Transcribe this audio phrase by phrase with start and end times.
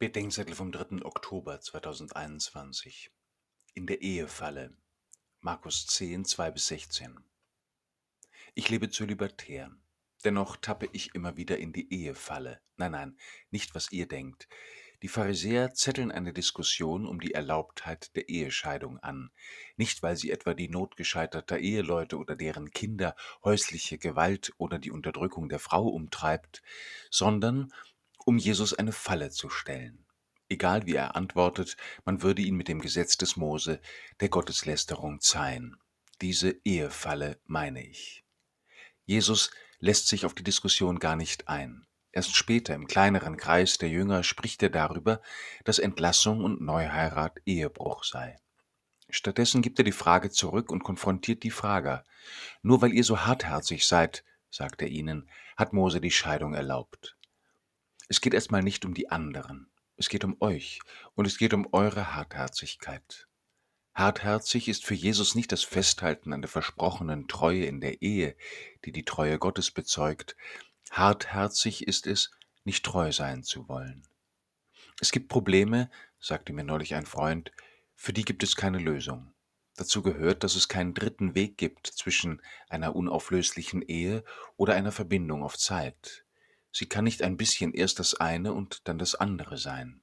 [0.00, 1.04] Bedenkzettel vom 3.
[1.04, 3.10] Oktober 2021
[3.74, 4.72] In der Ehefalle
[5.40, 7.18] Markus 10, 2 bis 16
[8.54, 9.72] Ich lebe zölibatär,
[10.24, 12.60] dennoch tappe ich immer wieder in die Ehefalle.
[12.76, 13.18] Nein, nein,
[13.50, 14.48] nicht was ihr denkt.
[15.02, 19.32] Die Pharisäer zetteln eine Diskussion um die Erlaubtheit der Ehescheidung an,
[19.76, 24.92] nicht weil sie etwa die Not gescheiterter Eheleute oder deren Kinder, häusliche Gewalt oder die
[24.92, 26.62] Unterdrückung der Frau umtreibt,
[27.10, 27.72] sondern
[28.28, 30.04] um Jesus eine Falle zu stellen.
[30.50, 33.80] Egal wie er antwortet, man würde ihn mit dem Gesetz des Mose
[34.20, 35.78] der Gotteslästerung zeihen.
[36.20, 38.26] Diese Ehefalle meine ich.
[39.06, 41.86] Jesus lässt sich auf die Diskussion gar nicht ein.
[42.12, 45.22] Erst später im kleineren Kreis der Jünger spricht er darüber,
[45.64, 48.36] dass Entlassung und Neuheirat Ehebruch sei.
[49.08, 52.04] Stattdessen gibt er die Frage zurück und konfrontiert die Frager.
[52.60, 57.17] Nur weil ihr so hartherzig seid, sagt er ihnen, hat Mose die Scheidung erlaubt.
[58.08, 60.80] Es geht erstmal nicht um die anderen, es geht um euch
[61.14, 63.28] und es geht um eure Hartherzigkeit.
[63.94, 68.36] Hartherzig ist für Jesus nicht das Festhalten an der versprochenen Treue in der Ehe,
[68.84, 70.36] die die Treue Gottes bezeugt.
[70.90, 72.30] Hartherzig ist es,
[72.64, 74.06] nicht treu sein zu wollen.
[75.00, 77.52] Es gibt Probleme, sagte mir neulich ein Freund,
[77.94, 79.34] für die gibt es keine Lösung.
[79.74, 84.24] Dazu gehört, dass es keinen dritten Weg gibt zwischen einer unauflöslichen Ehe
[84.56, 86.24] oder einer Verbindung auf Zeit.
[86.72, 90.00] Sie kann nicht ein bisschen erst das eine und dann das andere sein.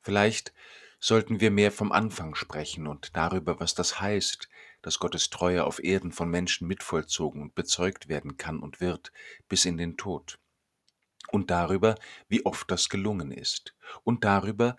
[0.00, 0.52] Vielleicht
[1.00, 4.48] sollten wir mehr vom Anfang sprechen und darüber, was das heißt,
[4.82, 9.12] dass Gottes Treue auf Erden von Menschen mitvollzogen und bezeugt werden kann und wird,
[9.48, 10.38] bis in den Tod.
[11.30, 11.94] Und darüber,
[12.28, 13.74] wie oft das gelungen ist.
[14.04, 14.76] Und darüber,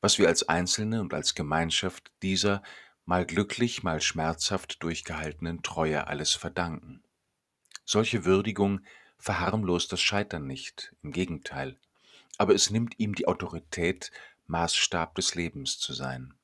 [0.00, 2.62] was wir als Einzelne und als Gemeinschaft dieser
[3.06, 7.02] mal glücklich, mal schmerzhaft durchgehaltenen Treue alles verdanken.
[7.84, 8.80] Solche Würdigung
[9.18, 11.78] verharmlost das Scheitern nicht, im Gegenteil,
[12.38, 14.12] aber es nimmt ihm die Autorität,
[14.46, 16.34] Maßstab des Lebens zu sein.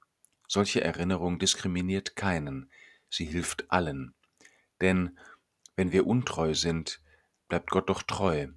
[0.48, 2.70] Solche Erinnerung diskriminiert keinen,
[3.08, 4.14] sie hilft allen.
[4.80, 5.18] Denn
[5.76, 7.00] wenn wir untreu sind,
[7.48, 8.48] bleibt Gott doch treu,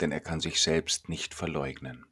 [0.00, 2.06] denn er kann sich selbst nicht verleugnen.